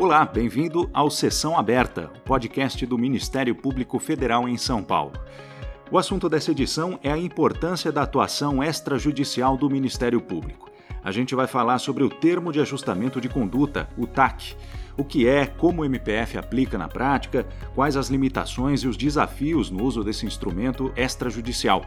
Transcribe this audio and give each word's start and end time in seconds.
Olá, 0.00 0.24
bem-vindo 0.24 0.88
ao 0.94 1.10
Sessão 1.10 1.58
Aberta, 1.58 2.10
o 2.16 2.20
podcast 2.20 2.86
do 2.86 2.96
Ministério 2.96 3.54
Público 3.54 3.98
Federal 3.98 4.48
em 4.48 4.56
São 4.56 4.82
Paulo. 4.82 5.12
O 5.90 5.98
assunto 5.98 6.26
dessa 6.26 6.52
edição 6.52 6.98
é 7.02 7.12
a 7.12 7.18
importância 7.18 7.92
da 7.92 8.00
atuação 8.00 8.64
extrajudicial 8.64 9.58
do 9.58 9.68
Ministério 9.68 10.18
Público. 10.18 10.70
A 11.04 11.12
gente 11.12 11.34
vai 11.34 11.46
falar 11.46 11.78
sobre 11.80 12.02
o 12.02 12.08
termo 12.08 12.50
de 12.50 12.58
ajustamento 12.58 13.20
de 13.20 13.28
conduta, 13.28 13.90
o 13.94 14.06
TAC. 14.06 14.56
O 14.96 15.04
que 15.04 15.28
é, 15.28 15.44
como 15.44 15.82
o 15.82 15.84
MPF 15.84 16.38
aplica 16.38 16.78
na 16.78 16.88
prática, 16.88 17.46
quais 17.74 17.94
as 17.94 18.08
limitações 18.08 18.80
e 18.80 18.88
os 18.88 18.96
desafios 18.96 19.68
no 19.68 19.84
uso 19.84 20.02
desse 20.02 20.24
instrumento 20.24 20.90
extrajudicial. 20.96 21.84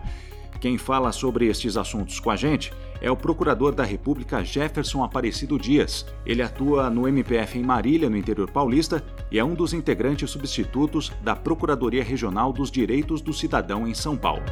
Quem 0.59 0.77
fala 0.77 1.11
sobre 1.11 1.47
estes 1.47 1.75
assuntos 1.77 2.19
com 2.19 2.29
a 2.29 2.35
gente 2.35 2.71
é 3.01 3.11
o 3.11 3.17
procurador 3.17 3.73
da 3.73 3.83
República 3.83 4.43
Jefferson 4.43 5.03
Aparecido 5.03 5.59
Dias. 5.59 6.05
Ele 6.25 6.41
atua 6.41 6.89
no 6.89 7.07
MPF 7.07 7.59
em 7.59 7.63
Marília, 7.63 8.09
no 8.09 8.15
interior 8.15 8.49
paulista, 8.49 9.03
e 9.29 9.37
é 9.37 9.43
um 9.43 9.53
dos 9.53 9.73
integrantes 9.73 10.29
substitutos 10.29 11.11
da 11.21 11.35
Procuradoria 11.35 12.03
Regional 12.03 12.53
dos 12.53 12.71
Direitos 12.71 13.21
do 13.21 13.33
Cidadão 13.33 13.87
em 13.87 13.93
São 13.93 14.15
Paulo. 14.15 14.43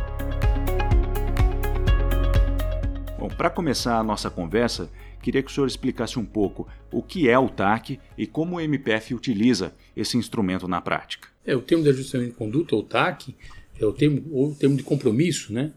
Bom, 3.17 3.29
para 3.29 3.49
começar 3.49 3.99
a 3.99 4.03
nossa 4.03 4.29
conversa, 4.29 4.89
queria 5.21 5.43
que 5.43 5.51
o 5.51 5.53
senhor 5.53 5.67
explicasse 5.67 6.17
um 6.17 6.25
pouco 6.25 6.67
o 6.91 7.03
que 7.03 7.29
é 7.29 7.37
o 7.37 7.47
TAC 7.47 7.99
e 8.17 8.25
como 8.25 8.55
o 8.55 8.59
MPF 8.59 9.13
utiliza 9.13 9.73
esse 9.95 10.17
instrumento 10.17 10.67
na 10.67 10.81
prática. 10.81 11.29
É, 11.45 11.55
o 11.55 11.61
termo 11.61 11.83
de 11.83 11.89
ajustamento 11.89 12.31
de 12.31 12.37
conduta, 12.37 12.75
ou 12.75 12.83
TAC, 12.83 13.35
é 13.79 13.85
o 13.85 13.93
termo, 13.93 14.23
o 14.31 14.55
termo 14.55 14.75
de 14.75 14.83
compromisso, 14.83 15.53
né? 15.53 15.71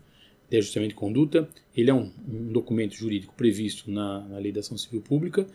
De 0.55 0.59
ajustamento 0.59 0.91
de 0.91 0.95
conduta. 0.95 1.49
Ele 1.77 1.91
é 1.91 1.95
um, 1.95 2.11
um 2.29 2.53
documento 2.53 2.95
jurídico 2.95 3.35
previsto 3.35 3.91
na, 3.91 4.21
na, 4.21 4.39
Lei 4.39 4.53
da 4.53 4.61
Ação 4.61 4.77
Civil 4.79 5.01
Pública. 5.01 5.47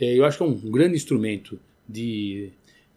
É, 0.00 0.16
eu 0.16 0.24
acho 0.24 0.38
que 0.38 0.42
é 0.42 0.46
um 0.46 0.70
grande 0.70 0.96
instrumento 0.96 1.58
de 1.88 2.50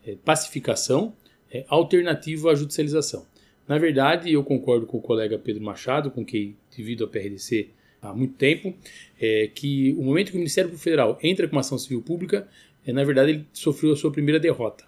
é, 0.05 0.15
pacificação 0.23 1.13
é, 1.51 1.65
alternativo 1.67 2.49
à 2.49 2.55
judicialização. 2.55 3.25
Na 3.67 3.77
verdade, 3.77 4.31
eu 4.31 4.43
concordo 4.43 4.85
com 4.85 4.97
o 4.97 5.01
colega 5.01 5.37
Pedro 5.37 5.63
Machado, 5.63 6.11
com 6.11 6.25
quem 6.25 6.57
divido 6.75 7.05
a 7.05 7.07
PRDC 7.07 7.69
há 8.01 8.13
muito 8.13 8.33
tempo, 8.33 8.73
é, 9.19 9.49
que 9.53 9.93
o 9.97 10.03
momento 10.03 10.31
que 10.31 10.35
o 10.35 10.39
Ministério 10.39 10.69
Público 10.69 10.83
Federal 10.83 11.19
entra 11.21 11.47
com 11.47 11.55
uma 11.55 11.61
ação 11.61 11.77
civil 11.77 12.01
pública, 12.01 12.47
é, 12.85 12.91
na 12.91 13.03
verdade, 13.03 13.31
ele 13.31 13.47
sofreu 13.53 13.93
a 13.93 13.95
sua 13.95 14.11
primeira 14.11 14.39
derrota. 14.39 14.83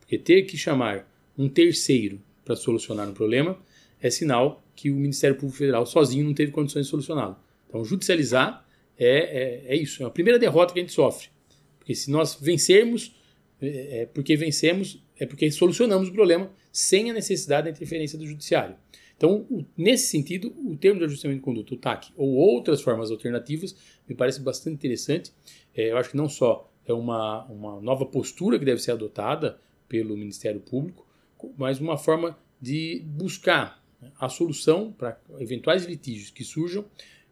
Porque 0.00 0.16
ter 0.16 0.42
que 0.42 0.56
chamar 0.56 1.08
um 1.36 1.48
terceiro 1.48 2.20
para 2.44 2.54
solucionar 2.54 3.08
um 3.08 3.14
problema 3.14 3.58
é 4.02 4.10
sinal 4.10 4.62
que 4.74 4.90
o 4.90 4.96
Ministério 4.96 5.36
Público 5.36 5.56
Federal 5.56 5.86
sozinho 5.86 6.24
não 6.24 6.34
teve 6.34 6.50
condições 6.50 6.86
de 6.86 6.90
solucioná-lo. 6.90 7.36
Então, 7.68 7.84
judicializar 7.84 8.66
é, 8.98 9.06
é, 9.06 9.74
é, 9.74 9.76
isso, 9.76 10.02
é 10.02 10.06
a 10.06 10.10
primeira 10.10 10.38
derrota 10.38 10.74
que 10.74 10.80
a 10.80 10.82
gente 10.82 10.92
sofre. 10.92 11.28
Porque 11.78 11.94
se 11.94 12.10
nós 12.10 12.34
vencermos, 12.34 13.14
é, 13.60 14.02
é 14.02 14.06
porque 14.06 14.36
vencemos, 14.36 15.02
é 15.18 15.24
porque 15.24 15.50
solucionamos 15.50 16.08
o 16.08 16.12
problema 16.12 16.50
sem 16.70 17.10
a 17.10 17.14
necessidade 17.14 17.64
da 17.64 17.70
interferência 17.70 18.18
do 18.18 18.26
judiciário. 18.26 18.76
Então, 19.16 19.46
o, 19.48 19.64
nesse 19.76 20.08
sentido, 20.08 20.52
o 20.66 20.76
termo 20.76 20.98
de 20.98 21.04
ajustamento 21.04 21.38
de 21.38 21.44
conduta, 21.44 21.74
o 21.74 21.76
TAC, 21.76 22.12
ou 22.16 22.28
outras 22.30 22.82
formas 22.82 23.10
alternativas, 23.10 23.76
me 24.08 24.14
parece 24.14 24.40
bastante 24.40 24.74
interessante. 24.74 25.32
É, 25.74 25.92
eu 25.92 25.96
acho 25.96 26.10
que 26.10 26.16
não 26.16 26.28
só 26.28 26.68
é 26.84 26.92
uma, 26.92 27.44
uma 27.44 27.80
nova 27.80 28.04
postura 28.04 28.58
que 28.58 28.64
deve 28.64 28.80
ser 28.80 28.90
adotada 28.90 29.60
pelo 29.88 30.16
Ministério 30.16 30.60
Público, 30.60 31.06
mas 31.56 31.80
uma 31.80 31.96
forma 31.96 32.36
de 32.60 33.02
buscar 33.04 33.81
a 34.18 34.28
solução 34.28 34.92
para 34.92 35.20
eventuais 35.38 35.84
litígios 35.84 36.30
que 36.30 36.44
surjam 36.44 36.84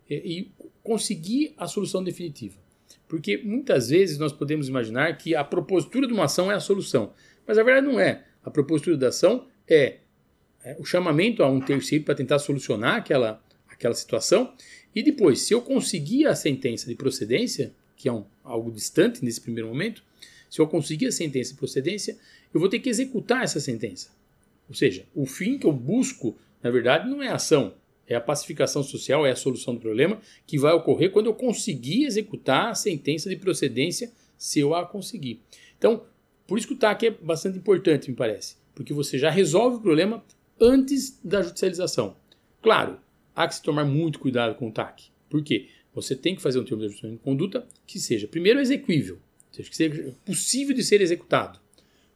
e, 0.08 0.14
e 0.14 0.52
conseguir 0.82 1.54
a 1.56 1.66
solução 1.66 2.02
definitiva. 2.02 2.56
Porque 3.08 3.38
muitas 3.38 3.88
vezes 3.88 4.18
nós 4.18 4.32
podemos 4.32 4.68
imaginar 4.68 5.16
que 5.16 5.34
a 5.34 5.42
propositura 5.44 6.06
de 6.06 6.12
uma 6.12 6.24
ação 6.24 6.50
é 6.50 6.54
a 6.54 6.60
solução, 6.60 7.12
mas 7.46 7.58
a 7.58 7.62
verdade 7.62 7.86
não 7.86 7.98
é. 7.98 8.24
A 8.44 8.50
propositura 8.50 8.96
da 8.96 9.08
ação 9.08 9.46
é, 9.68 9.98
é 10.64 10.76
o 10.78 10.84
chamamento 10.84 11.42
a 11.42 11.48
um 11.48 11.60
terceiro 11.60 12.04
para 12.04 12.14
tentar 12.14 12.38
solucionar 12.38 12.96
aquela, 12.96 13.42
aquela 13.68 13.94
situação 13.94 14.54
e 14.94 15.02
depois, 15.02 15.42
se 15.42 15.54
eu 15.54 15.62
conseguir 15.62 16.26
a 16.26 16.34
sentença 16.34 16.86
de 16.86 16.94
procedência, 16.94 17.72
que 17.96 18.08
é 18.08 18.12
um, 18.12 18.24
algo 18.42 18.72
distante 18.72 19.24
nesse 19.24 19.40
primeiro 19.40 19.68
momento, 19.68 20.02
se 20.48 20.60
eu 20.60 20.66
conseguir 20.66 21.06
a 21.06 21.12
sentença 21.12 21.52
de 21.52 21.58
procedência, 21.58 22.18
eu 22.52 22.58
vou 22.58 22.68
ter 22.68 22.80
que 22.80 22.88
executar 22.88 23.44
essa 23.44 23.60
sentença. 23.60 24.10
Ou 24.68 24.74
seja, 24.74 25.06
o 25.14 25.26
fim 25.26 25.58
que 25.58 25.66
eu 25.66 25.72
busco 25.72 26.36
na 26.62 26.70
verdade, 26.70 27.08
não 27.08 27.22
é 27.22 27.28
ação, 27.28 27.74
é 28.06 28.14
a 28.14 28.20
pacificação 28.20 28.82
social, 28.82 29.24
é 29.24 29.30
a 29.30 29.36
solução 29.36 29.74
do 29.74 29.80
problema 29.80 30.20
que 30.46 30.58
vai 30.58 30.72
ocorrer 30.72 31.12
quando 31.12 31.26
eu 31.26 31.34
conseguir 31.34 32.04
executar 32.04 32.70
a 32.70 32.74
sentença 32.74 33.30
de 33.30 33.36
procedência, 33.36 34.12
se 34.36 34.58
eu 34.58 34.74
a 34.74 34.84
conseguir. 34.84 35.40
Então, 35.78 36.02
por 36.46 36.58
isso 36.58 36.66
que 36.66 36.74
o 36.74 36.76
TAC 36.76 37.06
é 37.06 37.10
bastante 37.10 37.56
importante, 37.56 38.10
me 38.10 38.16
parece, 38.16 38.56
porque 38.74 38.92
você 38.92 39.16
já 39.16 39.30
resolve 39.30 39.76
o 39.76 39.80
problema 39.80 40.24
antes 40.60 41.18
da 41.22 41.40
judicialização. 41.40 42.16
Claro, 42.60 42.98
há 43.34 43.46
que 43.46 43.54
se 43.54 43.62
tomar 43.62 43.84
muito 43.84 44.18
cuidado 44.18 44.56
com 44.56 44.68
o 44.68 44.72
TAC. 44.72 45.04
Por 45.28 45.42
quê? 45.42 45.68
Você 45.94 46.16
tem 46.16 46.34
que 46.34 46.42
fazer 46.42 46.58
um 46.58 46.64
termo 46.64 46.80
de 46.80 46.86
ajustamento 46.86 47.18
de 47.18 47.24
conduta 47.24 47.66
que 47.86 47.98
seja, 47.98 48.26
primeiro, 48.26 48.60
exequível, 48.60 49.18
que 49.52 49.76
seja 49.76 50.14
possível 50.24 50.74
de 50.74 50.82
ser 50.82 51.00
executado. 51.00 51.60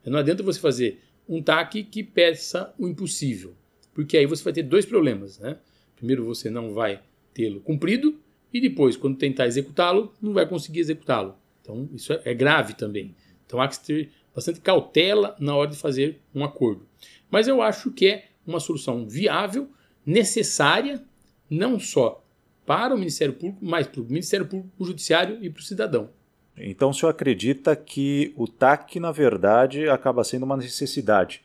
Não 0.04 0.18
adianta 0.18 0.42
você 0.42 0.60
fazer 0.60 1.00
um 1.28 1.40
TAC 1.40 1.84
que 1.84 2.02
peça 2.02 2.74
o 2.78 2.86
impossível 2.86 3.54
porque 3.94 4.16
aí 4.16 4.26
você 4.26 4.42
vai 4.42 4.52
ter 4.52 4.62
dois 4.62 4.84
problemas. 4.84 5.38
Né? 5.38 5.56
Primeiro, 5.96 6.24
você 6.24 6.50
não 6.50 6.74
vai 6.74 7.00
tê-lo 7.32 7.60
cumprido, 7.60 8.18
e 8.52 8.60
depois, 8.60 8.96
quando 8.96 9.16
tentar 9.16 9.46
executá-lo, 9.46 10.14
não 10.22 10.32
vai 10.32 10.46
conseguir 10.46 10.78
executá-lo. 10.78 11.34
Então, 11.60 11.88
isso 11.92 12.12
é, 12.12 12.20
é 12.26 12.34
grave 12.34 12.74
também. 12.74 13.14
Então, 13.44 13.60
há 13.60 13.66
que 13.66 13.84
ter 13.84 14.10
bastante 14.32 14.60
cautela 14.60 15.34
na 15.40 15.56
hora 15.56 15.70
de 15.70 15.76
fazer 15.76 16.20
um 16.32 16.44
acordo. 16.44 16.86
Mas 17.28 17.48
eu 17.48 17.60
acho 17.60 17.90
que 17.90 18.06
é 18.06 18.28
uma 18.46 18.60
solução 18.60 19.08
viável, 19.08 19.68
necessária, 20.06 21.02
não 21.50 21.80
só 21.80 22.24
para 22.64 22.94
o 22.94 22.98
Ministério 22.98 23.34
Público, 23.34 23.58
mas 23.60 23.88
para 23.88 24.00
o 24.00 24.04
Ministério 24.04 24.46
Público, 24.46 24.72
o 24.78 24.84
Judiciário 24.84 25.38
e 25.42 25.50
para 25.50 25.60
o 25.60 25.64
cidadão. 25.64 26.10
Então, 26.56 26.90
o 26.90 26.94
senhor 26.94 27.10
acredita 27.10 27.74
que 27.74 28.32
o 28.36 28.46
TAC, 28.46 29.00
na 29.00 29.10
verdade, 29.10 29.88
acaba 29.88 30.22
sendo 30.22 30.44
uma 30.44 30.56
necessidade 30.56 31.42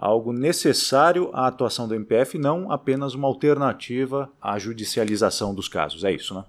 algo 0.00 0.32
necessário 0.32 1.28
à 1.34 1.46
atuação 1.46 1.86
do 1.86 1.94
MPF, 1.94 2.38
não 2.38 2.72
apenas 2.72 3.12
uma 3.12 3.28
alternativa 3.28 4.32
à 4.40 4.58
judicialização 4.58 5.54
dos 5.54 5.68
casos. 5.68 6.04
É 6.04 6.10
isso, 6.10 6.32
né? 6.32 6.42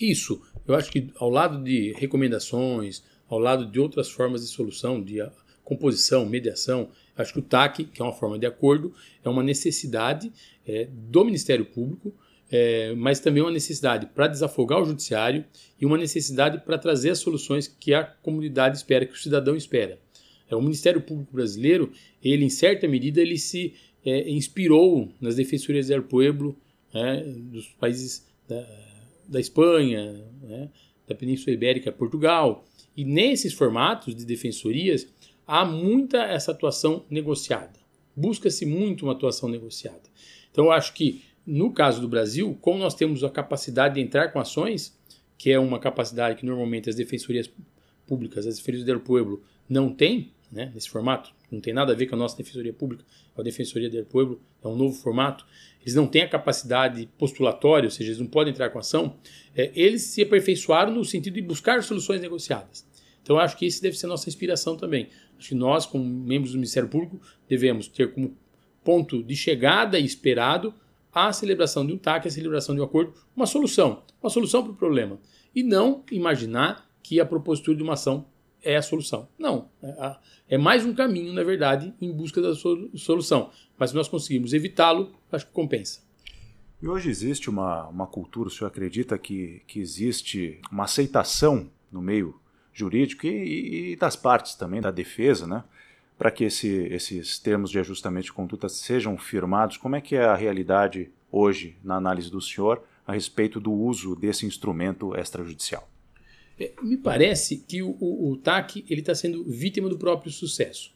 Isso. 0.00 0.42
Eu 0.66 0.74
acho 0.74 0.90
que 0.90 1.08
ao 1.14 1.30
lado 1.30 1.62
de 1.62 1.92
recomendações, 1.92 3.04
ao 3.28 3.38
lado 3.38 3.66
de 3.66 3.78
outras 3.78 4.10
formas 4.10 4.40
de 4.40 4.48
solução, 4.48 5.00
de 5.00 5.24
composição, 5.62 6.26
mediação, 6.26 6.88
acho 7.16 7.32
que 7.32 7.38
o 7.38 7.42
TAC, 7.42 7.84
que 7.84 8.02
é 8.02 8.04
uma 8.04 8.12
forma 8.12 8.36
de 8.36 8.46
acordo, 8.46 8.92
é 9.24 9.28
uma 9.28 9.44
necessidade 9.44 10.32
é, 10.66 10.88
do 10.90 11.24
Ministério 11.24 11.64
Público, 11.64 12.12
é, 12.50 12.92
mas 12.96 13.20
também 13.20 13.44
uma 13.44 13.52
necessidade 13.52 14.06
para 14.06 14.26
desafogar 14.26 14.82
o 14.82 14.84
judiciário 14.84 15.44
e 15.80 15.86
uma 15.86 15.96
necessidade 15.96 16.58
para 16.64 16.76
trazer 16.76 17.10
as 17.10 17.20
soluções 17.20 17.68
que 17.68 17.94
a 17.94 18.02
comunidade 18.02 18.76
espera, 18.76 19.06
que 19.06 19.14
o 19.14 19.16
cidadão 19.16 19.54
espera. 19.54 20.00
É, 20.52 20.56
o 20.56 20.60
Ministério 20.60 21.00
Público 21.00 21.32
Brasileiro, 21.34 21.90
ele 22.22 22.44
em 22.44 22.50
certa 22.50 22.86
medida, 22.86 23.20
ele 23.20 23.38
se 23.38 23.74
é, 24.04 24.30
inspirou 24.30 25.10
nas 25.20 25.36
defensorias 25.36 25.86
del 25.86 26.02
pueblo 26.02 26.56
né, 26.92 27.22
dos 27.24 27.68
países 27.68 28.26
da, 28.46 28.66
da 29.26 29.40
Espanha, 29.40 30.24
né, 30.42 30.68
da 31.08 31.14
Península 31.14 31.54
Ibérica, 31.54 31.90
Portugal. 31.90 32.64
E 32.94 33.04
nesses 33.04 33.54
formatos 33.54 34.14
de 34.14 34.26
defensorias 34.26 35.08
há 35.46 35.64
muita 35.64 36.18
essa 36.18 36.52
atuação 36.52 37.04
negociada. 37.08 37.80
Busca-se 38.14 38.66
muito 38.66 39.06
uma 39.06 39.12
atuação 39.12 39.48
negociada. 39.48 40.02
Então 40.50 40.66
eu 40.66 40.72
acho 40.72 40.92
que 40.92 41.22
no 41.46 41.72
caso 41.72 42.00
do 42.00 42.08
Brasil, 42.08 42.56
como 42.60 42.78
nós 42.78 42.94
temos 42.94 43.24
a 43.24 43.30
capacidade 43.30 43.94
de 43.94 44.00
entrar 44.00 44.28
com 44.28 44.38
ações, 44.38 44.96
que 45.38 45.50
é 45.50 45.58
uma 45.58 45.78
capacidade 45.78 46.38
que 46.38 46.46
normalmente 46.46 46.90
as 46.90 46.94
defensorias 46.94 47.50
públicas, 48.06 48.46
as 48.46 48.56
defensorias 48.56 48.84
del 48.84 49.00
pueblo 49.00 49.42
não 49.68 49.92
têm, 49.92 50.30
né, 50.52 50.70
nesse 50.74 50.90
formato, 50.90 51.32
não 51.50 51.60
tem 51.60 51.72
nada 51.72 51.92
a 51.92 51.96
ver 51.96 52.06
com 52.06 52.14
a 52.14 52.18
nossa 52.18 52.36
Defensoria 52.36 52.72
Pública, 52.72 53.04
a 53.36 53.42
Defensoria 53.42 53.88
do 53.88 54.04
Povo, 54.04 54.38
é 54.62 54.68
um 54.68 54.76
novo 54.76 54.94
formato, 54.94 55.46
eles 55.80 55.94
não 55.94 56.06
têm 56.06 56.22
a 56.22 56.28
capacidade 56.28 57.08
postulatória, 57.18 57.86
ou 57.86 57.90
seja, 57.90 58.10
eles 58.10 58.20
não 58.20 58.26
podem 58.26 58.52
entrar 58.52 58.68
com 58.70 58.78
ação, 58.78 59.16
é, 59.56 59.72
eles 59.74 60.02
se 60.02 60.22
aperfeiçoaram 60.22 60.92
no 60.92 61.04
sentido 61.04 61.34
de 61.34 61.42
buscar 61.42 61.82
soluções 61.82 62.20
negociadas. 62.20 62.86
Então, 63.22 63.38
acho 63.38 63.56
que 63.56 63.64
esse 63.64 63.80
deve 63.80 63.96
ser 63.96 64.08
nossa 64.08 64.28
inspiração 64.28 64.76
também. 64.76 65.08
Acho 65.38 65.50
que 65.50 65.54
nós, 65.54 65.86
como 65.86 66.04
membros 66.04 66.52
do 66.52 66.58
Ministério 66.58 66.88
Público, 66.88 67.20
devemos 67.48 67.86
ter 67.88 68.12
como 68.12 68.36
ponto 68.84 69.22
de 69.22 69.36
chegada 69.36 69.98
e 69.98 70.04
esperado 70.04 70.74
a 71.12 71.32
celebração 71.32 71.86
de 71.86 71.92
um 71.92 71.98
TAC, 71.98 72.26
a 72.26 72.30
celebração 72.30 72.74
de 72.74 72.80
um 72.80 72.84
acordo, 72.84 73.14
uma 73.36 73.46
solução, 73.46 74.02
uma 74.20 74.30
solução 74.30 74.62
para 74.62 74.72
o 74.72 74.76
problema. 74.76 75.20
E 75.54 75.62
não 75.62 76.02
imaginar 76.10 76.88
que 77.02 77.20
a 77.20 77.26
propositura 77.26 77.76
de 77.76 77.82
uma 77.82 77.92
ação 77.92 78.26
é 78.62 78.76
a 78.76 78.82
solução. 78.82 79.28
Não. 79.38 79.68
É, 79.82 80.16
é 80.50 80.58
mais 80.58 80.84
um 80.84 80.94
caminho, 80.94 81.32
na 81.32 81.42
verdade, 81.42 81.94
em 82.00 82.12
busca 82.12 82.40
da 82.40 82.54
solução. 82.54 83.50
Mas 83.78 83.90
se 83.90 83.96
nós 83.96 84.08
conseguimos 84.08 84.52
evitá-lo, 84.52 85.12
acho 85.30 85.46
que 85.46 85.52
compensa. 85.52 86.00
E 86.80 86.88
hoje 86.88 87.08
existe 87.08 87.48
uma, 87.48 87.86
uma 87.88 88.06
cultura, 88.06 88.48
o 88.48 88.50
senhor 88.50 88.68
acredita 88.68 89.16
que, 89.16 89.62
que 89.66 89.80
existe 89.80 90.60
uma 90.70 90.84
aceitação 90.84 91.70
no 91.90 92.02
meio 92.02 92.40
jurídico 92.72 93.26
e, 93.26 93.92
e 93.92 93.96
das 93.96 94.16
partes 94.16 94.54
também, 94.54 94.80
da 94.80 94.90
defesa, 94.90 95.46
né? 95.46 95.62
para 96.18 96.30
que 96.30 96.44
esse, 96.44 96.68
esses 96.68 97.38
termos 97.38 97.70
de 97.70 97.78
ajustamento 97.78 98.26
de 98.26 98.32
conduta 98.32 98.68
sejam 98.68 99.16
firmados? 99.18 99.76
Como 99.76 99.96
é 99.96 100.00
que 100.00 100.14
é 100.14 100.24
a 100.24 100.34
realidade 100.34 101.10
hoje, 101.30 101.76
na 101.82 101.96
análise 101.96 102.30
do 102.30 102.40
senhor, 102.40 102.82
a 103.06 103.12
respeito 103.12 103.58
do 103.58 103.72
uso 103.72 104.14
desse 104.14 104.46
instrumento 104.46 105.16
extrajudicial? 105.16 105.88
É, 106.62 106.72
me 106.80 106.96
parece 106.96 107.56
que 107.66 107.82
o, 107.82 107.96
o, 107.98 108.30
o 108.30 108.36
TAC 108.36 108.84
está 108.88 109.14
sendo 109.14 109.42
vítima 109.44 109.88
do 109.88 109.98
próprio 109.98 110.30
sucesso. 110.30 110.92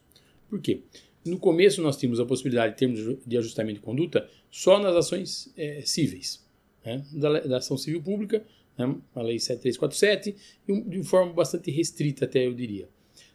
Por 0.49 0.61
quê? 0.61 0.81
No 1.25 1.37
começo 1.37 1.81
nós 1.81 1.97
tínhamos 1.97 2.21
a 2.21 2.25
possibilidade 2.25 2.73
de 2.73 2.79
termos 2.79 3.19
de 3.25 3.37
ajustamento 3.37 3.79
de 3.79 3.85
conduta 3.85 4.29
só 4.49 4.79
nas 4.79 4.95
ações 4.95 5.51
é, 5.57 5.81
cíveis, 5.81 6.45
né? 6.85 7.03
da, 7.11 7.41
da, 7.41 7.57
ação 7.57 7.75
civil 7.75 8.01
pública, 8.01 8.45
né? 8.77 8.95
a 9.13 9.21
lei 9.21 9.37
7347, 9.37 10.35
de 10.87 11.03
forma 11.03 11.33
bastante 11.33 11.69
restrita 11.69 12.23
até 12.23 12.47
eu 12.47 12.53
diria. 12.53 12.87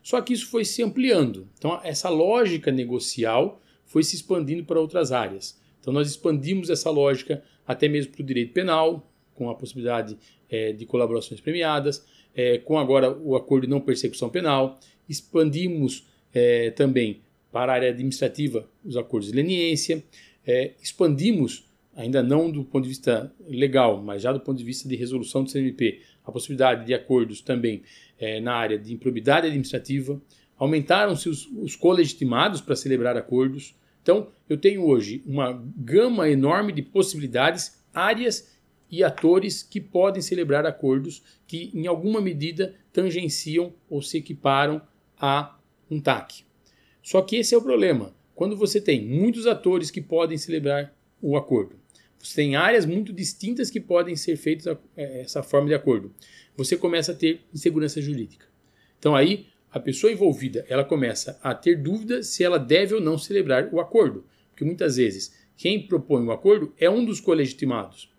Só 0.02 0.20
que 0.23 0.32
isso 0.32 0.49
foi 0.49 0.64
se 0.64 0.82
ampliando. 0.82 1.46
Então, 1.58 1.79
essa 1.84 2.08
lógica 2.08 2.73
negocial 2.73 3.61
foi 3.84 4.02
se 4.02 4.17
expandindo 4.17 4.64
para 4.64 4.81
outras 4.81 5.12
áreas. 5.12 5.61
Então, 5.81 5.93
nós 5.93 6.08
expandimos 6.08 6.70
essa 6.70 6.88
lógica 6.88 7.43
até 7.67 7.88
mesmo 7.88 8.12
para 8.12 8.23
o 8.23 8.26
direito 8.26 8.55
penal, 8.55 9.06
com 9.34 9.50
a 9.50 9.55
possibilidade 9.55 10.17
é, 10.53 10.71
de 10.71 10.85
colaborações 10.85 11.41
premiadas, 11.41 12.07
é, 12.35 12.59
com 12.59 12.79
agora 12.79 13.11
o 13.11 13.35
acordo 13.35 13.63
de 13.67 13.71
não 13.71 13.81
persecução 13.81 14.29
penal. 14.29 14.79
Expandimos 15.09 16.07
é, 16.33 16.71
também 16.71 17.23
para 17.51 17.73
a 17.73 17.75
área 17.75 17.89
administrativa 17.89 18.69
os 18.85 18.97
acordos 18.97 19.31
de 19.31 19.35
leniência. 19.35 20.05
É, 20.47 20.73
expandimos, 20.83 21.69
ainda 21.97 22.23
não 22.23 22.51
do 22.51 22.65
ponto 22.65 22.85
de 22.85 22.91
vista 22.91 23.33
legal, 23.49 24.03
mas 24.03 24.23
já 24.23 24.33
do 24.33 24.41
ponto 24.41 24.59
de 24.59 24.65
vista 24.65 24.87
de 24.89 24.95
resolução 24.95 25.43
do 25.43 25.51
CNMP, 25.51 26.01
a 26.25 26.31
possibilidade 26.31 26.85
de 26.85 26.93
acordos 26.93 27.41
também 27.41 27.83
é, 28.19 28.39
na 28.41 28.55
área 28.55 28.79
de 28.79 28.93
improbidade 28.93 29.47
administrativa, 29.47 30.21
aumentaram-se 30.59 31.29
os, 31.29 31.47
os 31.47 31.75
colegitimados 31.75 32.61
para 32.61 32.77
celebrar 32.77 33.17
acordos. 33.17 33.75
Então, 34.03 34.29
eu 34.49 34.57
tenho 34.57 34.85
hoje 34.85 35.23
uma 35.27 35.53
gama 35.77 36.29
enorme 36.29 36.73
de 36.73 36.83
possibilidades, 36.83 37.83
áreas 37.93 38.52
e 38.93 39.03
atores 39.03 39.62
que 39.62 39.81
podem 39.81 40.23
celebrar 40.23 40.65
acordos 40.67 41.23
que, 41.47 41.73
em 41.75 41.89
alguma 41.89 42.21
medida, 42.21 42.75
tangenciam 42.93 43.75
ou 43.91 44.00
se 44.00 44.19
equiparam 44.19 44.81
a 45.19 45.59
um 45.91 45.99
TAC. 46.00 46.44
Só 47.03 47.23
que 47.23 47.37
esse 47.37 47.55
é 47.55 47.59
o 47.59 47.62
problema. 47.62 48.15
Quando 48.35 48.56
você 48.56 48.81
tem 48.81 49.05
muitos 49.05 49.47
atores 49.47 49.91
que 49.91 50.00
podem 50.00 50.39
celebrar 50.39 50.94
o 51.21 51.37
acordo, 51.37 51.77
você 52.19 52.37
tem 52.37 52.55
áreas 52.55 52.87
muito 52.87 53.12
distintas 53.12 53.71
que 53.71 53.81
podem 53.81 54.15
ser 54.15 54.37
feitas 54.37 54.77
é, 54.97 55.23
essa 55.23 55.43
forma 55.43 55.69
de 55.69 55.75
acordo 55.75 56.15
você 56.56 56.77
começa 56.77 57.12
a 57.12 57.15
ter 57.15 57.41
insegurança 57.53 58.00
jurídica. 58.00 58.47
Então 58.99 59.15
aí 59.15 59.47
a 59.71 59.81
pessoa 59.81 60.12
envolvida 60.12 60.65
ela 60.69 60.85
começa 60.85 61.39
a 61.43 61.55
ter 61.55 61.77
dúvida 61.77 62.23
se 62.23 62.44
ela 62.44 62.59
deve 62.59 62.94
ou 62.94 63.00
não 63.00 63.17
celebrar 63.17 63.73
o 63.73 63.81
acordo, 63.81 64.25
porque 64.50 64.65
muitas 64.65 64.97
vezes 64.97 65.35
quem 65.56 65.87
propõe 65.87 66.25
o 66.25 66.33
acordo 66.33 66.73
é 66.79 66.91
um 66.91 67.05
dos 67.05 67.21
colegitimados, 67.21 68.12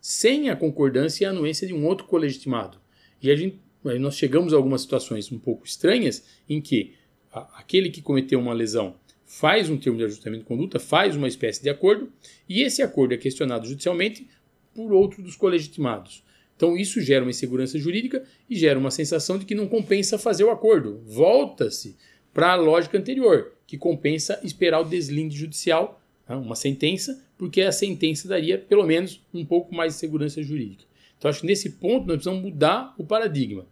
sem 0.00 0.48
a 0.48 0.56
concordância 0.56 1.24
e 1.24 1.26
a 1.26 1.30
anuência 1.30 1.66
de 1.66 1.74
um 1.74 1.84
outro 1.86 2.06
colegitimado. 2.06 2.78
E 3.22 3.30
a 3.30 3.36
gente, 3.36 3.60
nós 3.98 4.16
chegamos 4.16 4.52
a 4.52 4.56
algumas 4.56 4.82
situações 4.82 5.30
um 5.30 5.38
pouco 5.38 5.66
estranhas 5.66 6.24
em 6.48 6.60
que 6.60 6.94
a, 7.32 7.60
aquele 7.60 7.90
que 7.90 8.02
cometeu 8.02 8.38
uma 8.38 8.52
lesão 8.52 8.96
faz 9.24 9.70
um 9.70 9.76
termo 9.76 9.98
de 9.98 10.04
ajustamento 10.04 10.42
de 10.42 10.48
conduta, 10.48 10.80
faz 10.80 11.14
uma 11.14 11.28
espécie 11.28 11.62
de 11.62 11.70
acordo, 11.70 12.12
e 12.48 12.62
esse 12.62 12.82
acordo 12.82 13.14
é 13.14 13.16
questionado 13.16 13.68
judicialmente 13.68 14.28
por 14.74 14.92
outro 14.92 15.22
dos 15.22 15.36
colegitimados. 15.36 16.24
Então 16.56 16.76
isso 16.76 17.00
gera 17.00 17.24
uma 17.24 17.30
insegurança 17.30 17.78
jurídica 17.78 18.24
e 18.48 18.56
gera 18.56 18.78
uma 18.78 18.90
sensação 18.90 19.38
de 19.38 19.44
que 19.44 19.54
não 19.54 19.68
compensa 19.68 20.18
fazer 20.18 20.44
o 20.44 20.50
acordo. 20.50 21.00
Volta-se 21.06 21.96
para 22.34 22.52
a 22.52 22.56
lógica 22.56 22.98
anterior, 22.98 23.52
que 23.66 23.78
compensa 23.78 24.40
esperar 24.42 24.80
o 24.80 24.84
deslinde 24.84 25.36
judicial, 25.36 25.99
uma 26.36 26.54
sentença, 26.54 27.22
porque 27.36 27.62
a 27.62 27.72
sentença 27.72 28.28
daria 28.28 28.58
pelo 28.58 28.86
menos 28.86 29.20
um 29.32 29.44
pouco 29.44 29.74
mais 29.74 29.94
de 29.94 29.98
segurança 30.00 30.42
jurídica. 30.42 30.84
Então 31.18 31.28
acho 31.28 31.40
que 31.40 31.46
nesse 31.46 31.70
ponto 31.70 32.06
nós 32.06 32.16
precisamos 32.16 32.42
mudar 32.42 32.94
o 32.96 33.04
paradigma. 33.04 33.66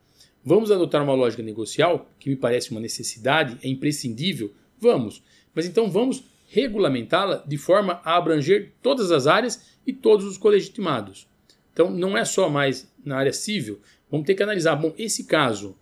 Vamos 0.45 0.71
adotar 0.71 1.03
uma 1.03 1.15
lógica 1.15 1.43
negocial, 1.43 2.09
que 2.19 2.31
me 2.31 2.37
parece 2.37 2.71
uma 2.71 2.81
necessidade, 2.81 3.59
é 3.63 3.69
imprescindível? 3.69 4.53
Vamos. 4.79 5.23
Mas 5.55 5.67
então 5.67 5.91
vamos 5.91 6.25
regulamentá-la 6.49 7.45
de 7.47 7.59
forma 7.59 8.01
a 8.05 8.17
abranger 8.17 8.73
todas 8.83 9.11
as 9.11 9.27
áreas 9.27 9.77
e 9.87 9.93
todos 9.93 10.25
os 10.27 10.39
colegitimados. 10.39 11.27
Então, 11.73 11.91
não 11.91 12.17
é 12.17 12.25
só 12.25 12.49
mais 12.49 12.91
na 13.05 13.17
área 13.17 13.33
civil, 13.33 13.81
vamos 14.11 14.27
ter 14.27 14.35
que 14.35 14.43
analisar, 14.43 14.75
bom, 14.75 14.93
esse 14.99 15.25
caso, 15.25 15.77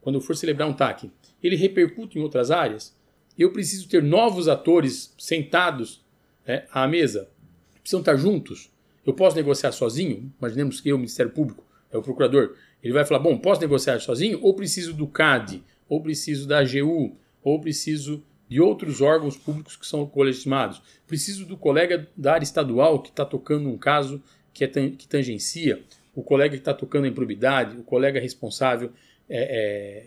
quando 0.00 0.16
eu 0.16 0.20
for 0.20 0.36
celebrar 0.36 0.68
um 0.68 0.72
TAC, 0.72 1.10
ele 1.42 1.56
repercute 1.56 2.18
em 2.18 2.22
outras 2.22 2.50
áreas? 2.50 2.94
Eu 3.38 3.52
preciso 3.52 3.88
ter 3.88 4.02
novos 4.02 4.48
atores 4.48 5.14
sentados 5.18 6.04
é, 6.46 6.64
à 6.70 6.86
mesa? 6.86 7.28
Precisam 7.80 8.00
estar 8.00 8.16
juntos? 8.16 8.70
Eu 9.04 9.14
posso 9.14 9.36
negociar 9.36 9.72
sozinho? 9.72 10.32
Imaginemos 10.38 10.80
que 10.80 10.88
eu, 10.88 10.96
o 10.96 10.98
Ministério 10.98 11.32
Público, 11.32 11.64
é 11.90 11.98
o 11.98 12.02
procurador, 12.02 12.54
ele 12.82 12.92
vai 12.92 13.04
falar, 13.04 13.20
bom, 13.20 13.36
posso 13.36 13.60
negociar 13.60 13.98
sozinho? 14.00 14.38
Ou 14.42 14.54
preciso 14.54 14.94
do 14.94 15.06
CAD? 15.06 15.62
Ou 15.88 16.00
preciso 16.02 16.46
da 16.46 16.60
AGU? 16.60 17.16
Ou 17.42 17.60
preciso 17.60 18.22
de 18.48 18.60
outros 18.60 19.00
órgãos 19.00 19.36
públicos 19.36 19.76
que 19.76 19.86
são 19.86 20.06
colegitimados? 20.06 20.82
Preciso 21.06 21.44
do 21.44 21.56
colega 21.56 22.08
da 22.16 22.34
área 22.34 22.44
estadual 22.44 23.02
que 23.02 23.10
está 23.10 23.24
tocando 23.24 23.68
um 23.68 23.76
caso 23.76 24.22
que, 24.52 24.64
é, 24.64 24.68
que 24.68 25.06
tangencia, 25.06 25.82
o 26.14 26.22
colega 26.22 26.50
que 26.50 26.60
está 26.60 26.74
tocando 26.74 27.04
a 27.04 27.08
improbidade, 27.08 27.76
o 27.76 27.82
colega 27.82 28.20
responsável 28.20 28.92
é, 29.28 30.06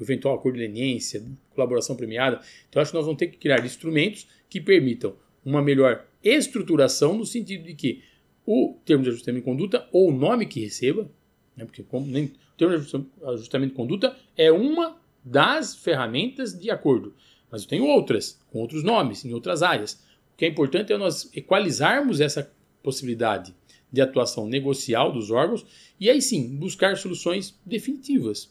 eventual 0.00 0.34
acordo 0.34 0.56
de 0.56 0.62
leniência, 0.62 1.22
colaboração 1.54 1.96
premiada. 1.96 2.40
Então, 2.68 2.80
acho 2.80 2.90
que 2.90 2.96
nós 2.96 3.06
vamos 3.06 3.18
ter 3.18 3.28
que 3.28 3.38
criar 3.38 3.64
instrumentos 3.64 4.26
que 4.48 4.60
permitam 4.60 5.14
uma 5.44 5.62
melhor 5.62 6.04
estruturação 6.22 7.16
no 7.16 7.26
sentido 7.26 7.64
de 7.64 7.74
que 7.74 8.02
o 8.46 8.76
termo 8.84 9.02
de 9.02 9.10
ajustamento 9.10 9.44
de 9.44 9.44
conduta 9.44 9.88
ou 9.92 10.08
o 10.08 10.12
nome 10.12 10.46
que 10.46 10.60
receba, 10.60 11.10
né, 11.56 11.64
porque 11.64 11.84
nem, 12.06 12.24
o 12.24 12.56
termo 12.56 12.78
de 12.78 13.06
ajustamento 13.24 13.70
de 13.70 13.76
conduta 13.76 14.16
é 14.36 14.50
uma 14.50 14.96
das 15.24 15.76
ferramentas 15.76 16.58
de 16.58 16.70
acordo, 16.70 17.14
mas 17.50 17.62
eu 17.62 17.68
tenho 17.68 17.86
outras, 17.86 18.40
com 18.50 18.60
outros 18.60 18.82
nomes, 18.82 19.24
em 19.24 19.32
outras 19.32 19.62
áreas. 19.62 20.02
O 20.34 20.36
que 20.36 20.44
é 20.44 20.48
importante 20.48 20.92
é 20.92 20.96
nós 20.96 21.30
equalizarmos 21.34 22.20
essa 22.20 22.50
possibilidade 22.82 23.54
de 23.92 24.00
atuação 24.00 24.46
negocial 24.46 25.12
dos 25.12 25.30
órgãos 25.30 25.64
e 26.00 26.08
aí 26.08 26.20
sim 26.22 26.56
buscar 26.56 26.96
soluções 26.96 27.54
definitivas. 27.64 28.50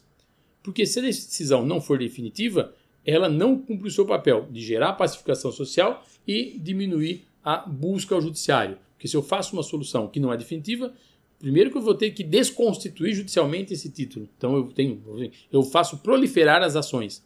Porque 0.62 0.86
se 0.86 1.00
a 1.00 1.02
decisão 1.02 1.66
não 1.66 1.80
for 1.80 1.98
definitiva, 1.98 2.74
ela 3.04 3.28
não 3.28 3.58
cumpre 3.58 3.88
o 3.88 3.90
seu 3.90 4.06
papel 4.06 4.46
de 4.50 4.60
gerar 4.60 4.92
pacificação 4.94 5.50
social 5.50 6.04
e 6.26 6.58
diminuir 6.58 7.24
a 7.44 7.58
busca 7.58 8.14
ao 8.14 8.20
judiciário. 8.20 8.78
Porque 8.94 9.08
se 9.08 9.16
eu 9.16 9.22
faço 9.22 9.54
uma 9.54 9.62
solução 9.62 10.06
que 10.06 10.20
não 10.20 10.32
é 10.32 10.36
definitiva, 10.36 10.94
primeiro 11.38 11.70
que 11.70 11.76
eu 11.76 11.82
vou 11.82 11.94
ter 11.94 12.12
que 12.12 12.22
desconstituir 12.22 13.14
judicialmente 13.14 13.72
esse 13.74 13.90
título. 13.90 14.28
Então 14.36 14.56
eu 14.56 14.64
tenho, 14.66 15.02
eu 15.50 15.62
faço 15.64 15.98
proliferar 15.98 16.62
as 16.62 16.76
ações. 16.76 17.24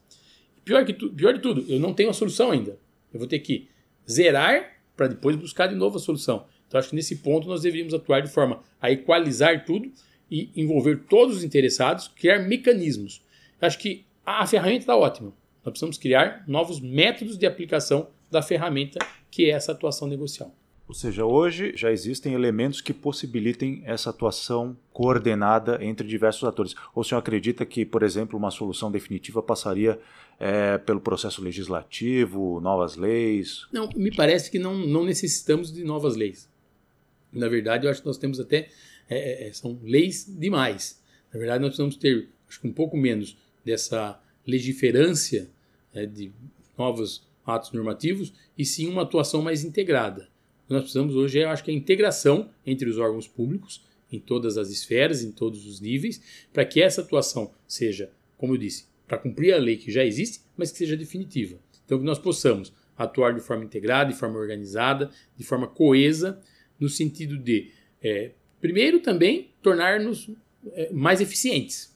Pior, 0.64 0.84
que 0.84 0.94
tu, 0.94 1.10
pior 1.10 1.34
de 1.34 1.40
tudo, 1.40 1.64
eu 1.68 1.78
não 1.78 1.92
tenho 1.92 2.10
a 2.10 2.14
solução 2.14 2.50
ainda. 2.50 2.78
Eu 3.12 3.20
vou 3.20 3.28
ter 3.28 3.38
que 3.40 3.68
zerar 4.10 4.80
para 4.96 5.08
depois 5.08 5.36
buscar 5.36 5.66
de 5.66 5.74
novo 5.74 5.96
a 5.96 6.00
solução. 6.00 6.46
Então, 6.66 6.80
acho 6.80 6.90
que 6.90 6.96
nesse 6.96 7.16
ponto 7.16 7.46
nós 7.46 7.62
deveríamos 7.62 7.94
atuar 7.94 8.20
de 8.20 8.30
forma 8.30 8.60
a 8.80 8.90
equalizar 8.90 9.64
tudo 9.64 9.92
e 10.30 10.50
envolver 10.56 11.04
todos 11.08 11.36
os 11.36 11.44
interessados, 11.44 12.08
criar 12.08 12.40
mecanismos. 12.40 13.22
Acho 13.60 13.78
que 13.78 14.04
a 14.24 14.44
ferramenta 14.46 14.80
está 14.80 14.96
ótima. 14.96 15.32
Nós 15.66 15.72
precisamos 15.72 15.98
criar 15.98 16.44
novos 16.46 16.78
métodos 16.78 17.36
de 17.36 17.44
aplicação 17.44 18.08
da 18.30 18.40
ferramenta 18.40 19.04
que 19.28 19.46
é 19.46 19.50
essa 19.50 19.72
atuação 19.72 20.06
negocial. 20.06 20.54
Ou 20.86 20.94
seja, 20.94 21.24
hoje 21.24 21.72
já 21.74 21.90
existem 21.90 22.34
elementos 22.34 22.80
que 22.80 22.94
possibilitem 22.94 23.82
essa 23.84 24.10
atuação 24.10 24.76
coordenada 24.92 25.84
entre 25.84 26.06
diversos 26.06 26.44
atores. 26.44 26.76
Ou 26.94 27.00
o 27.00 27.04
senhor 27.04 27.18
acredita 27.18 27.66
que, 27.66 27.84
por 27.84 28.04
exemplo, 28.04 28.38
uma 28.38 28.52
solução 28.52 28.92
definitiva 28.92 29.42
passaria 29.42 29.98
é, 30.38 30.78
pelo 30.78 31.00
processo 31.00 31.42
legislativo, 31.42 32.60
novas 32.60 32.94
leis? 32.94 33.66
Não, 33.72 33.88
me 33.96 34.14
parece 34.14 34.48
que 34.48 34.60
não, 34.60 34.78
não 34.78 35.04
necessitamos 35.04 35.72
de 35.72 35.82
novas 35.82 36.14
leis. 36.14 36.48
Na 37.32 37.48
verdade, 37.48 37.86
eu 37.86 37.90
acho 37.90 38.02
que 38.02 38.06
nós 38.06 38.18
temos 38.18 38.38
até. 38.38 38.68
É, 39.10 39.50
são 39.52 39.80
leis 39.82 40.24
demais. 40.28 41.02
Na 41.34 41.40
verdade, 41.40 41.60
nós 41.60 41.70
precisamos 41.70 41.96
ter, 41.96 42.28
acho 42.48 42.60
que 42.60 42.68
um 42.68 42.72
pouco 42.72 42.96
menos 42.96 43.36
dessa 43.64 44.20
legiferância 44.46 45.50
né, 45.96 46.04
de 46.04 46.30
novos 46.76 47.26
atos 47.46 47.72
normativos 47.72 48.34
e 48.56 48.66
sim 48.66 48.86
uma 48.86 49.02
atuação 49.02 49.40
mais 49.40 49.64
integrada. 49.64 50.28
Nós 50.68 50.82
precisamos 50.82 51.14
hoje, 51.14 51.38
eu 51.38 51.48
acho 51.48 51.64
que 51.64 51.70
a 51.70 51.74
integração 51.74 52.50
entre 52.66 52.88
os 52.88 52.98
órgãos 52.98 53.26
públicos, 53.26 53.82
em 54.12 54.20
todas 54.20 54.58
as 54.58 54.68
esferas, 54.68 55.22
em 55.22 55.32
todos 55.32 55.66
os 55.66 55.80
níveis, 55.80 56.20
para 56.52 56.64
que 56.66 56.82
essa 56.82 57.00
atuação 57.00 57.50
seja, 57.66 58.10
como 58.36 58.54
eu 58.54 58.58
disse, 58.58 58.86
para 59.08 59.16
cumprir 59.16 59.54
a 59.54 59.58
lei 59.58 59.76
que 59.76 59.90
já 59.90 60.04
existe, 60.04 60.40
mas 60.56 60.70
que 60.70 60.78
seja 60.78 60.96
definitiva. 60.96 61.58
Então, 61.84 61.98
que 61.98 62.04
nós 62.04 62.18
possamos 62.18 62.72
atuar 62.98 63.32
de 63.32 63.40
forma 63.40 63.64
integrada, 63.64 64.12
de 64.12 64.18
forma 64.18 64.38
organizada, 64.38 65.10
de 65.36 65.44
forma 65.44 65.66
coesa, 65.66 66.40
no 66.78 66.88
sentido 66.88 67.38
de, 67.38 67.70
é, 68.02 68.32
primeiro, 68.60 69.00
também 69.00 69.50
tornar-nos 69.62 70.28
é, 70.72 70.92
mais 70.92 71.20
eficientes. 71.20 71.94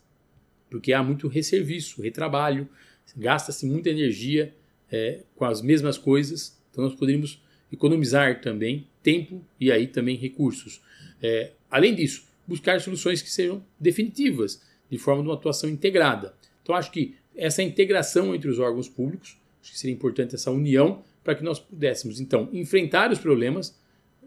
porque 0.71 0.93
há 0.93 1.03
muito 1.03 1.27
resserviço, 1.27 2.01
retrabalho, 2.01 2.69
gasta-se 3.17 3.67
muita 3.67 3.91
energia 3.91 4.55
é, 4.91 5.21
com 5.37 5.45
as 5.45 5.63
mesmas 5.63 5.97
coisas, 5.97 6.59
então 6.71 6.85
nós 6.85 6.95
poderíamos 6.95 7.43
economizar 7.73 8.41
também 8.41 8.87
tempo 9.03 9.45
e 9.59 9.71
aí 9.71 9.87
também 9.87 10.17
recursos. 10.17 10.81
É, 11.23 11.53
além 11.71 11.95
disso, 11.95 12.25
buscar 12.47 12.81
soluções 12.81 13.23
que 13.23 13.31
sejam 13.31 13.63
definitivas, 13.79 14.63
de 14.91 14.99
forma 14.99 15.23
de 15.23 15.29
uma 15.29 15.35
atuação 15.35 15.71
integrada. 15.71 16.35
Então 16.63 16.75
acho 16.75 16.91
que 16.91 17.15
essa 17.37 17.63
integração 17.63 18.35
entre 18.35 18.51
os 18.51 18.59
órgãos 18.59 18.89
públicos, 18.89 19.39
acho 19.63 19.73
que 19.73 19.79
seria 19.79 19.95
importante 19.95 20.35
essa 20.35 20.51
união 20.51 21.03
para 21.23 21.35
que 21.35 21.45
nós 21.45 21.61
pudéssemos 21.61 22.21
então 22.21 22.49
enfrentar 22.53 23.13
os 23.13 23.19
problemas 23.19 23.79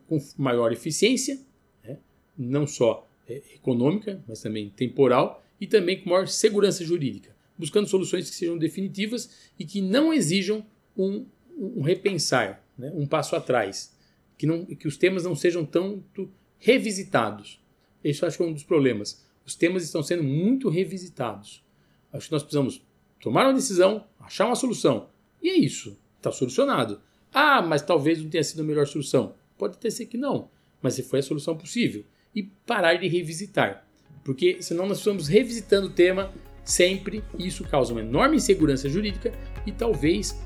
com 0.07 0.19
maior 0.37 0.71
eficiência, 0.71 1.39
né? 1.83 1.97
não 2.37 2.65
só 2.65 3.07
é, 3.27 3.41
econômica, 3.55 4.23
mas 4.27 4.41
também 4.41 4.69
temporal 4.69 5.43
e 5.59 5.67
também 5.67 5.99
com 6.01 6.09
maior 6.09 6.27
segurança 6.27 6.83
jurídica, 6.83 7.32
buscando 7.57 7.87
soluções 7.87 8.29
que 8.29 8.35
sejam 8.35 8.57
definitivas 8.57 9.51
e 9.57 9.65
que 9.65 9.81
não 9.81 10.13
exijam 10.13 10.65
um, 10.97 11.25
um 11.57 11.81
repensar, 11.81 12.63
né? 12.77 12.91
um 12.95 13.05
passo 13.05 13.35
atrás, 13.35 13.95
que, 14.37 14.45
não, 14.45 14.65
que 14.65 14.87
os 14.87 14.97
temas 14.97 15.23
não 15.23 15.35
sejam 15.35 15.65
tanto 15.65 16.31
revisitados. 16.57 17.61
Isso 18.03 18.25
acho 18.25 18.37
que 18.37 18.43
é 18.43 18.45
um 18.45 18.53
dos 18.53 18.63
problemas. 18.63 19.23
Os 19.45 19.55
temas 19.55 19.83
estão 19.83 20.01
sendo 20.01 20.23
muito 20.23 20.69
revisitados. 20.69 21.63
Acho 22.11 22.27
que 22.27 22.31
nós 22.31 22.43
precisamos 22.43 22.85
tomar 23.19 23.45
uma 23.45 23.53
decisão, 23.53 24.05
achar 24.19 24.45
uma 24.45 24.55
solução. 24.55 25.09
E 25.41 25.49
é 25.49 25.55
isso. 25.55 25.97
Está 26.17 26.31
solucionado. 26.31 27.01
Ah, 27.33 27.61
mas 27.61 27.81
talvez 27.81 28.21
não 28.21 28.29
tenha 28.29 28.43
sido 28.43 28.61
a 28.61 28.65
melhor 28.65 28.87
solução. 28.87 29.35
Pode 29.57 29.77
ter 29.77 29.91
sido 29.91 30.09
que 30.09 30.17
não, 30.17 30.49
mas 30.81 30.99
foi 30.99 31.19
a 31.19 31.23
solução 31.23 31.57
possível. 31.57 32.05
E 32.35 32.43
parar 32.43 32.95
de 32.95 33.07
revisitar. 33.07 33.87
Porque 34.23 34.61
senão 34.61 34.87
nós 34.87 34.99
estamos 34.99 35.27
revisitando 35.27 35.87
o 35.87 35.91
tema 35.91 36.33
sempre 36.63 37.23
isso 37.37 37.63
causa 37.63 37.91
uma 37.93 38.01
enorme 38.01 38.37
insegurança 38.37 38.89
jurídica 38.89 39.31
e 39.65 39.71
talvez 39.71 40.39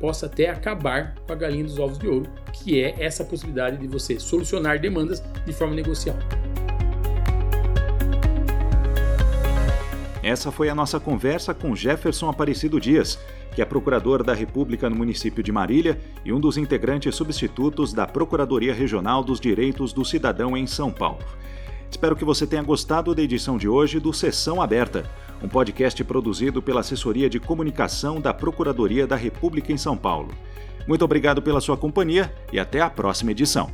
possa 0.00 0.26
até 0.26 0.48
acabar 0.48 1.14
com 1.26 1.32
a 1.32 1.36
galinha 1.36 1.64
dos 1.64 1.78
ovos 1.78 1.98
de 1.98 2.08
ouro, 2.08 2.26
que 2.52 2.82
é 2.82 2.94
essa 2.98 3.24
possibilidade 3.24 3.76
de 3.76 3.86
você 3.86 4.18
solucionar 4.18 4.80
demandas 4.80 5.22
de 5.44 5.52
forma 5.52 5.74
negocial. 5.74 6.16
Essa 10.22 10.52
foi 10.52 10.68
a 10.68 10.74
nossa 10.74 11.00
conversa 11.00 11.54
com 11.54 11.74
Jefferson 11.74 12.28
Aparecido 12.28 12.78
Dias, 12.78 13.18
que 13.54 13.62
é 13.62 13.64
procurador 13.64 14.22
da 14.22 14.34
República 14.34 14.88
no 14.88 14.96
município 14.96 15.42
de 15.42 15.50
Marília 15.50 15.98
e 16.24 16.32
um 16.32 16.38
dos 16.38 16.56
integrantes 16.56 17.14
substitutos 17.14 17.92
da 17.92 18.06
Procuradoria 18.06 18.74
Regional 18.74 19.24
dos 19.24 19.40
Direitos 19.40 19.92
do 19.92 20.04
Cidadão 20.04 20.56
em 20.56 20.66
São 20.66 20.90
Paulo. 20.92 21.24
Espero 21.90 22.14
que 22.14 22.24
você 22.24 22.46
tenha 22.46 22.62
gostado 22.62 23.14
da 23.14 23.20
edição 23.20 23.58
de 23.58 23.68
hoje 23.68 23.98
do 23.98 24.12
Sessão 24.12 24.62
Aberta, 24.62 25.10
um 25.42 25.48
podcast 25.48 26.02
produzido 26.04 26.62
pela 26.62 26.80
Assessoria 26.80 27.28
de 27.28 27.40
Comunicação 27.40 28.20
da 28.20 28.32
Procuradoria 28.32 29.06
da 29.06 29.16
República 29.16 29.72
em 29.72 29.76
São 29.76 29.96
Paulo. 29.96 30.32
Muito 30.86 31.04
obrigado 31.04 31.42
pela 31.42 31.60
sua 31.60 31.76
companhia 31.76 32.32
e 32.52 32.58
até 32.58 32.80
a 32.80 32.88
próxima 32.88 33.32
edição. 33.32 33.70